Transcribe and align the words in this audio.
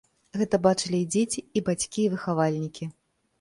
Гэта 0.39 0.59
бачылі 0.67 1.01
і 1.03 1.05
дзеці, 1.15 1.43
і 1.61 1.63
бацькі, 1.67 2.01
і 2.07 2.07
выхавальнікі. 2.15 2.91